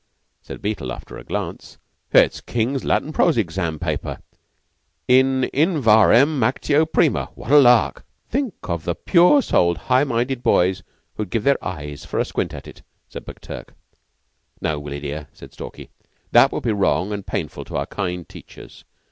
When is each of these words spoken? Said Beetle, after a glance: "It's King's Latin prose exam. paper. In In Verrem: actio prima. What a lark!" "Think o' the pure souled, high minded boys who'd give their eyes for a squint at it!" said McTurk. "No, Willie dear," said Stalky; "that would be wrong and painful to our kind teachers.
Said 0.41 0.63
Beetle, 0.63 0.91
after 0.91 1.15
a 1.19 1.23
glance: 1.23 1.77
"It's 2.11 2.41
King's 2.41 2.83
Latin 2.83 3.13
prose 3.13 3.37
exam. 3.37 3.77
paper. 3.77 4.17
In 5.07 5.43
In 5.53 5.79
Verrem: 5.79 6.39
actio 6.41 6.87
prima. 6.91 7.29
What 7.35 7.51
a 7.51 7.59
lark!" 7.59 8.03
"Think 8.27 8.55
o' 8.67 8.77
the 8.77 8.95
pure 8.95 9.43
souled, 9.43 9.77
high 9.93 10.03
minded 10.03 10.41
boys 10.41 10.81
who'd 11.17 11.29
give 11.29 11.43
their 11.43 11.63
eyes 11.63 12.03
for 12.03 12.17
a 12.17 12.25
squint 12.25 12.51
at 12.55 12.67
it!" 12.67 12.81
said 13.09 13.25
McTurk. 13.27 13.75
"No, 14.59 14.79
Willie 14.79 15.01
dear," 15.01 15.27
said 15.33 15.53
Stalky; 15.53 15.91
"that 16.31 16.51
would 16.51 16.63
be 16.63 16.71
wrong 16.71 17.13
and 17.13 17.23
painful 17.27 17.63
to 17.65 17.77
our 17.77 17.85
kind 17.85 18.27
teachers. 18.27 18.83